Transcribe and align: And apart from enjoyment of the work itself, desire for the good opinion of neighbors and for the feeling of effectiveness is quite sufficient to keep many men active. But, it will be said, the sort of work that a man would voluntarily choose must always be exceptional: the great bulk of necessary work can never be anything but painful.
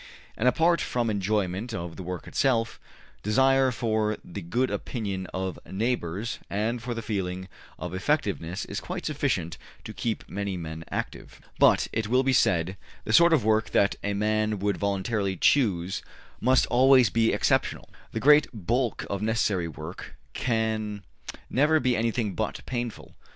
And 0.35 0.47
apart 0.47 0.81
from 0.81 1.11
enjoyment 1.11 1.75
of 1.75 1.95
the 1.95 2.01
work 2.01 2.25
itself, 2.27 2.79
desire 3.21 3.69
for 3.69 4.17
the 4.25 4.41
good 4.41 4.71
opinion 4.71 5.27
of 5.27 5.59
neighbors 5.63 6.39
and 6.49 6.81
for 6.81 6.95
the 6.95 7.03
feeling 7.03 7.47
of 7.77 7.93
effectiveness 7.93 8.65
is 8.65 8.79
quite 8.79 9.05
sufficient 9.05 9.59
to 9.83 9.93
keep 9.93 10.27
many 10.27 10.57
men 10.57 10.83
active. 10.89 11.39
But, 11.59 11.87
it 11.93 12.07
will 12.07 12.23
be 12.23 12.33
said, 12.33 12.77
the 13.03 13.13
sort 13.13 13.31
of 13.31 13.45
work 13.45 13.69
that 13.73 13.95
a 14.03 14.15
man 14.15 14.57
would 14.57 14.77
voluntarily 14.77 15.37
choose 15.37 16.01
must 16.39 16.65
always 16.71 17.11
be 17.11 17.31
exceptional: 17.31 17.87
the 18.11 18.19
great 18.19 18.47
bulk 18.51 19.05
of 19.07 19.21
necessary 19.21 19.67
work 19.67 20.15
can 20.33 21.03
never 21.47 21.79
be 21.79 21.95
anything 21.95 22.33
but 22.33 22.61
painful. 22.65 23.13